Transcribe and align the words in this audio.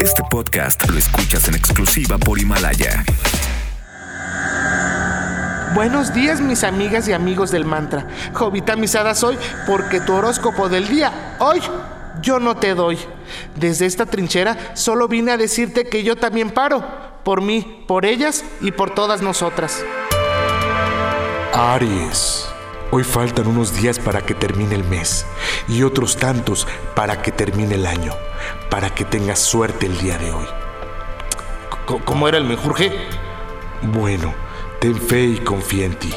Este 0.00 0.22
podcast 0.30 0.88
lo 0.90 0.98
escuchas 0.98 1.48
en 1.48 1.54
exclusiva 1.54 2.18
por 2.18 2.38
Himalaya. 2.38 3.04
Buenos 5.74 6.12
días 6.12 6.40
mis 6.40 6.64
amigas 6.64 7.08
y 7.08 7.12
amigos 7.12 7.50
del 7.50 7.64
mantra. 7.64 8.06
Jovita 8.34 8.76
misada 8.76 9.14
soy 9.14 9.38
porque 9.66 10.00
tu 10.00 10.12
horóscopo 10.12 10.68
del 10.68 10.88
día 10.88 11.36
hoy 11.38 11.60
yo 12.20 12.38
no 12.38 12.56
te 12.56 12.74
doy. 12.74 12.98
Desde 13.56 13.86
esta 13.86 14.04
trinchera 14.04 14.74
solo 14.74 15.08
vine 15.08 15.32
a 15.32 15.36
decirte 15.38 15.88
que 15.88 16.02
yo 16.02 16.16
también 16.16 16.50
paro. 16.50 16.84
Por 17.24 17.40
mí, 17.40 17.84
por 17.88 18.04
ellas 18.04 18.44
y 18.60 18.72
por 18.72 18.94
todas 18.94 19.22
nosotras. 19.22 19.82
Aries. 21.54 22.51
Hoy 22.94 23.04
faltan 23.04 23.46
unos 23.46 23.74
días 23.74 23.98
para 23.98 24.20
que 24.20 24.34
termine 24.34 24.74
el 24.74 24.84
mes 24.84 25.24
y 25.66 25.82
otros 25.82 26.18
tantos 26.18 26.68
para 26.94 27.22
que 27.22 27.32
termine 27.32 27.76
el 27.76 27.86
año, 27.86 28.12
para 28.68 28.90
que 28.90 29.06
tengas 29.06 29.38
suerte 29.38 29.86
el 29.86 29.96
día 29.96 30.18
de 30.18 30.30
hoy. 30.30 30.44
¿Cómo 32.04 32.28
era 32.28 32.36
el 32.36 32.44
menjurje? 32.44 32.92
Bueno, 33.80 34.34
ten 34.78 35.00
fe 35.00 35.22
y 35.24 35.38
confía 35.38 35.86
en 35.86 35.94
ti. 35.94 36.12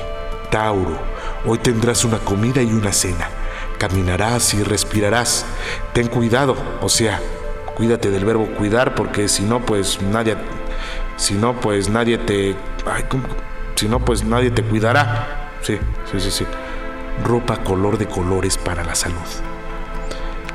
Tauro, 0.51 0.99
hoy 1.45 1.59
tendrás 1.59 2.03
una 2.03 2.17
comida 2.17 2.61
y 2.61 2.73
una 2.73 2.91
cena. 2.91 3.29
Caminarás 3.77 4.53
y 4.53 4.61
respirarás. 4.61 5.45
Ten 5.93 6.07
cuidado, 6.07 6.57
o 6.81 6.89
sea, 6.89 7.21
cuídate 7.77 8.11
del 8.11 8.25
verbo 8.25 8.47
cuidar 8.47 8.95
porque 8.95 9.29
si 9.29 9.43
no 9.43 9.65
pues 9.65 10.01
nadie 10.01 10.35
si 11.15 11.35
no 11.35 11.57
pues 11.57 11.87
nadie 11.87 12.17
te 12.17 12.53
si 13.75 13.87
no 13.87 14.03
pues 14.03 14.25
nadie 14.25 14.51
te 14.51 14.61
cuidará. 14.61 15.44
Sí, 15.65 15.79
sí, 16.11 16.19
sí, 16.19 16.31
sí 16.31 16.45
ropa 17.23 17.57
color 17.57 17.97
de 17.97 18.07
colores 18.07 18.57
para 18.57 18.83
la 18.83 18.95
salud. 18.95 19.15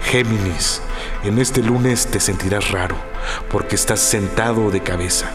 Géminis, 0.02 0.82
en 1.22 1.38
este 1.38 1.62
lunes 1.62 2.06
te 2.06 2.20
sentirás 2.20 2.70
raro 2.70 2.96
porque 3.50 3.74
estás 3.74 4.00
sentado 4.00 4.70
de 4.70 4.82
cabeza. 4.82 5.30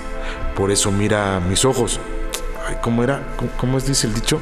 Por 0.56 0.72
eso 0.72 0.92
mira 0.92 1.40
mis 1.40 1.66
ojos. 1.66 2.00
¿Cómo 2.82 3.04
era? 3.04 3.24
¿Cómo, 3.58 3.78
es 3.78 3.86
dice 3.86 4.08
el 4.08 4.14
dicho? 4.14 4.40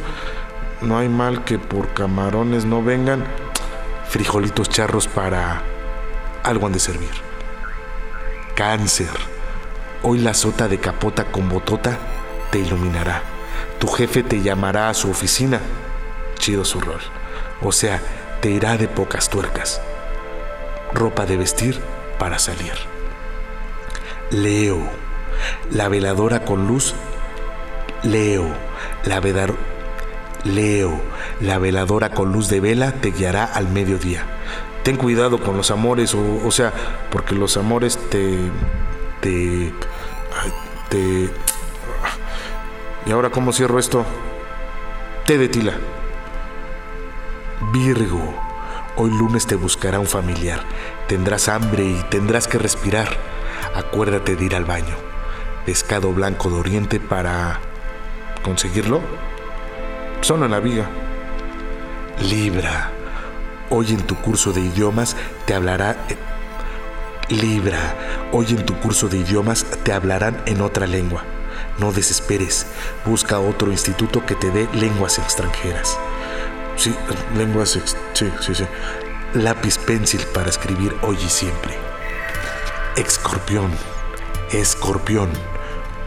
No 0.82 0.98
hay 0.98 1.10
mal 1.10 1.44
que 1.44 1.60
por 1.60 1.94
camarones 1.94 2.66
no 2.66 2.84
vengan. 2.84 3.26
Frijolitos 4.08 4.70
charros 4.70 5.08
para 5.08 5.62
algo 6.44 6.68
han 6.68 6.74
de 6.74 6.80
servir. 6.80 7.12
Cáncer. 8.56 9.10
Hoy 10.04 10.20
la 10.20 10.34
sota 10.34 10.68
de 10.68 10.80
capota 10.80 11.26
con 11.26 11.50
botota 11.50 11.98
te 12.52 12.60
iluminará. 12.60 13.33
Tu 13.84 13.90
jefe 13.90 14.24
te 14.24 14.42
llamará 14.42 14.88
a 14.88 14.94
su 14.94 15.12
oficina 15.12 15.60
chido 16.36 16.64
su 16.64 16.80
rol. 16.80 17.02
O 17.62 17.74
sea, 17.74 18.00
te 18.40 18.50
irá 18.50 18.78
de 18.78 18.88
pocas 18.88 19.30
tuercas. 19.30 19.82
Ropa 20.94 21.26
de 21.26 21.36
vestir 21.36 21.82
para 22.18 22.40
salir. 22.40 22.72
Leo, 24.32 24.80
la 25.70 25.90
veladora 25.90 26.46
con 26.46 26.66
luz. 26.66 26.96
Leo, 28.04 28.46
la. 29.04 29.22
Leo, 30.46 31.02
la 31.42 31.58
veladora 31.60 32.12
con 32.12 32.32
luz 32.32 32.48
de 32.48 32.62
vela 32.62 32.94
te 32.94 33.12
guiará 33.12 33.44
al 33.44 33.68
mediodía. 33.68 34.24
Ten 34.84 34.96
cuidado 34.96 35.42
con 35.42 35.58
los 35.58 35.72
amores, 35.72 36.16
o 36.16 36.52
sea, 36.52 36.72
porque 37.12 37.36
los 37.36 37.58
amores 37.58 38.00
te, 38.10 38.38
te, 39.20 39.74
te. 40.88 41.30
¿Y 43.06 43.12
ahora 43.12 43.30
cómo 43.30 43.52
cierro 43.52 43.80
esto? 43.80 44.06
Te 45.26 45.38
de 45.38 45.50
tila. 45.50 45.74
Virgo, 47.74 48.34
hoy 48.96 49.12
lunes 49.12 49.46
te 49.46 49.56
buscará 49.56 50.00
un 50.00 50.08
familiar. 50.08 50.62
Tendrás 51.08 51.50
hambre 51.50 51.84
y 51.84 52.02
tendrás 52.10 52.48
que 52.48 52.58
respirar. 52.58 53.10
Acuérdate 53.76 54.38
de 54.38 54.46
ir 54.46 54.56
al 54.56 54.64
baño. 54.64 54.96
Pescado 55.66 56.14
blanco 56.14 56.50
de 56.50 56.56
oriente 56.56 57.00
para 57.02 57.60
conseguirlo. 58.42 59.02
Solo 60.22 60.46
en 60.46 60.52
la 60.52 60.60
viga. 60.60 60.90
Libra, 62.22 62.90
hoy 63.70 63.90
en 63.90 64.04
tu 64.04 64.16
curso 64.16 64.54
de 64.54 64.62
idiomas 64.62 65.18
te 65.46 65.54
hablará... 65.54 65.98
Libra, 67.28 67.96
hoy 68.32 68.48
en 68.50 68.66
tu 68.66 68.76
curso 68.76 69.10
de 69.10 69.18
idiomas 69.18 69.66
te 69.84 69.92
hablarán 69.92 70.42
en 70.46 70.62
otra 70.62 70.88
lengua. 70.88 71.24
No 71.80 71.92
desesperes, 71.92 72.68
busca 73.06 73.40
otro 73.40 73.72
instituto 73.72 74.26
que 74.26 74.36
te 74.36 74.52
dé 74.52 74.68
lenguas 74.74 75.18
extranjeras. 75.18 75.98
Sí, 76.76 76.94
lenguas, 77.36 77.70
sí, 78.14 78.32
sí, 78.40 78.56
sí. 78.56 78.66
Lápiz 79.34 79.78
pencil 79.80 80.22
para 80.34 80.50
escribir 80.50 80.96
hoy 81.02 81.18
y 81.24 81.30
siempre. 81.30 81.76
Escorpión, 82.96 83.72
escorpión. 84.52 85.30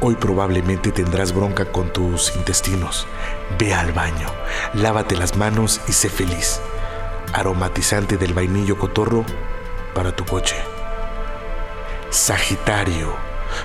Hoy 0.00 0.14
probablemente 0.14 0.92
tendrás 0.92 1.32
bronca 1.32 1.64
con 1.72 1.92
tus 1.92 2.36
intestinos. 2.36 3.06
Ve 3.58 3.74
al 3.74 3.92
baño, 3.92 4.28
lávate 4.74 5.16
las 5.16 5.36
manos 5.36 5.80
y 5.88 5.92
sé 5.92 6.08
feliz. 6.08 6.60
Aromatizante 7.32 8.16
del 8.16 8.34
vainillo 8.34 8.78
cotorro 8.78 9.24
para 9.94 10.14
tu 10.14 10.24
coche. 10.24 10.56
Sagitario, 12.10 13.16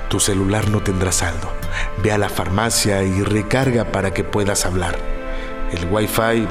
tu 0.10 0.20
celular 0.20 0.70
no 0.70 0.82
tendrá 0.82 1.12
saldo. 1.12 1.52
Ve 2.04 2.12
a 2.12 2.18
la 2.18 2.30
farmacia 2.30 3.04
y 3.04 3.24
recarga 3.24 3.86
para 3.86 4.14
que 4.14 4.24
puedas 4.24 4.66
hablar 4.66 4.98
el 5.72 5.86
Wi-Fi, 5.90 6.48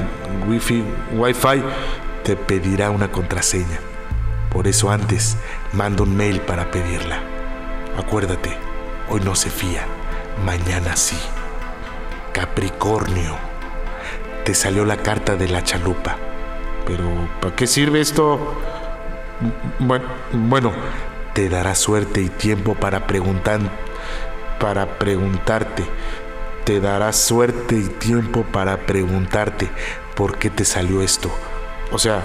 Wi-Fi, 0.49 0.85
Wi-Fi 1.13 1.63
te 2.25 2.37
pedirá 2.37 2.91
una 2.91 3.11
contraseña. 3.13 3.79
Por 4.51 4.67
eso 4.67 4.91
antes 4.91 5.37
manda 5.73 6.03
un 6.03 6.17
mail 6.17 6.41
para 6.41 6.71
pedirla. 6.71 7.21
Acuérdate, 7.99 8.57
hoy 9.09 9.21
no 9.21 9.35
se 9.35 9.51
fía, 9.51 9.85
mañana 10.45 10.97
sí. 10.97 11.19
Capricornio, 12.33 13.37
te 14.45 14.55
salió 14.55 14.85
la 14.85 14.97
carta 14.97 15.37
de 15.37 15.49
la 15.49 15.63
chalupa. 15.63 16.17
Pero, 16.87 17.05
¿para 17.41 17.55
qué 17.55 17.67
sirve 17.67 18.01
esto? 18.01 18.55
Bueno, 19.79 20.07
bueno, 20.33 20.73
te 21.35 21.49
dará 21.49 21.75
suerte 21.75 22.21
y 22.21 22.29
tiempo 22.29 22.75
para 22.75 23.07
preguntar, 23.07 23.61
para 24.59 24.99
preguntarte 24.99 25.85
te 26.65 26.81
dará 26.81 27.13
suerte 27.13 27.75
y 27.75 27.89
tiempo 27.89 28.45
para 28.45 28.87
preguntarte 28.87 29.69
por 30.15 30.39
qué 30.39 30.51
te 30.51 30.65
salió 30.65 31.03
esto. 31.03 31.31
O 31.91 31.99
sea, 31.99 32.25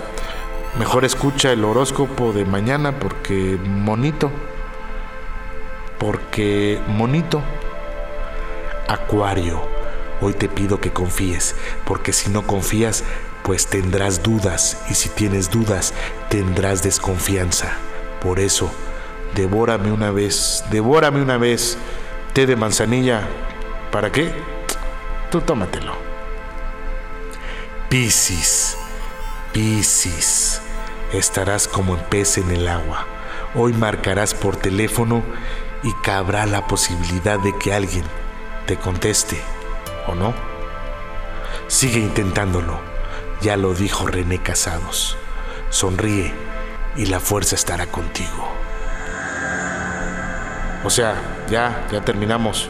mejor 0.77 1.05
escucha 1.05 1.51
el 1.51 1.63
horóscopo 1.63 2.33
de 2.33 2.45
mañana 2.45 2.99
porque 2.99 3.57
monito. 3.63 4.29
Porque 5.97 6.79
monito. 6.87 7.41
Acuario, 8.87 9.63
hoy 10.21 10.33
te 10.33 10.47
pido 10.47 10.79
que 10.79 10.91
confíes, 10.91 11.55
porque 11.85 12.13
si 12.13 12.29
no 12.29 12.45
confías, 12.45 13.03
pues 13.41 13.65
tendrás 13.65 14.21
dudas, 14.21 14.83
y 14.91 14.93
si 14.93 15.09
tienes 15.09 15.49
dudas, 15.49 15.95
tendrás 16.29 16.83
desconfianza. 16.83 17.77
Por 18.21 18.39
eso, 18.39 18.69
devórame 19.35 19.91
una 19.91 20.09
vez, 20.11 20.63
devórame 20.71 21.21
una 21.21 21.37
vez, 21.37 21.77
té 22.33 22.45
de 22.45 22.55
manzanilla 22.55 23.27
¿Para 23.95 24.11
qué? 24.11 24.29
Tú 25.31 25.39
tómatelo. 25.39 25.93
Piscis, 27.87 28.75
Piscis, 29.53 30.61
estarás 31.13 31.69
como 31.69 31.95
en 31.95 32.03
pez 32.03 32.37
en 32.37 32.51
el 32.51 32.67
agua. 32.67 33.05
Hoy 33.53 33.71
marcarás 33.71 34.33
por 34.33 34.57
teléfono 34.57 35.23
y 35.81 35.93
cabrá 36.03 36.45
la 36.45 36.67
posibilidad 36.67 37.39
de 37.39 37.57
que 37.57 37.73
alguien 37.73 38.03
te 38.65 38.75
conteste, 38.75 39.39
¿o 40.07 40.13
no? 40.13 40.33
Sigue 41.67 41.99
intentándolo, 41.99 42.81
ya 43.39 43.55
lo 43.55 43.73
dijo 43.73 44.07
René 44.07 44.39
Casados. 44.39 45.15
Sonríe 45.69 46.33
y 46.97 47.05
la 47.05 47.21
fuerza 47.21 47.55
estará 47.55 47.87
contigo. 47.87 48.64
O 50.85 50.89
sea, 50.89 51.45
ya, 51.49 51.87
ya 51.91 52.01
terminamos. 52.01 52.69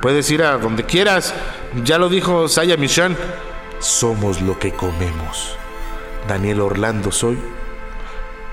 Puedes 0.00 0.30
ir 0.30 0.42
a 0.42 0.56
donde 0.56 0.84
quieras. 0.84 1.34
Ya 1.84 1.98
lo 1.98 2.08
dijo 2.08 2.48
Saya 2.48 2.76
Michan. 2.76 3.16
Somos 3.80 4.40
lo 4.40 4.58
que 4.58 4.72
comemos. 4.72 5.56
Daniel 6.28 6.60
Orlando 6.60 7.10
soy. 7.10 7.38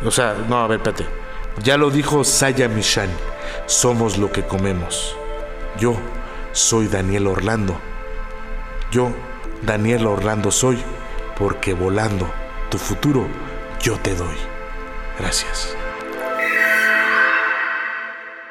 O 0.03 0.11
sea, 0.11 0.35
no, 0.49 0.57
a 0.57 0.67
ver, 0.67 0.79
espérate. 0.79 1.05
Ya 1.63 1.77
lo 1.77 1.91
dijo 1.91 2.23
Saya 2.23 2.67
Michan. 2.67 3.09
Somos 3.67 4.17
lo 4.17 4.31
que 4.31 4.43
comemos. 4.43 5.15
Yo 5.79 5.95
soy 6.51 6.87
Daniel 6.87 7.27
Orlando. 7.27 7.79
Yo, 8.91 9.11
Daniel 9.61 10.07
Orlando 10.07 10.49
soy, 10.49 10.81
porque 11.37 11.73
volando 11.73 12.29
tu 12.69 12.77
futuro 12.77 13.27
yo 13.79 13.97
te 13.99 14.15
doy. 14.15 14.35
Gracias. 15.19 15.75